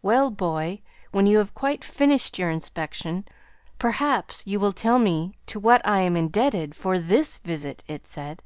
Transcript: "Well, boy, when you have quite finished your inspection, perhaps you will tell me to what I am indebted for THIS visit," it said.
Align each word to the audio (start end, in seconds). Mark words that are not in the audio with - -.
"Well, 0.00 0.30
boy, 0.30 0.80
when 1.10 1.26
you 1.26 1.36
have 1.36 1.52
quite 1.54 1.84
finished 1.84 2.38
your 2.38 2.48
inspection, 2.48 3.28
perhaps 3.78 4.42
you 4.46 4.58
will 4.58 4.72
tell 4.72 4.98
me 4.98 5.36
to 5.44 5.60
what 5.60 5.86
I 5.86 6.00
am 6.00 6.16
indebted 6.16 6.74
for 6.74 6.98
THIS 6.98 7.36
visit," 7.36 7.84
it 7.86 8.06
said. 8.06 8.42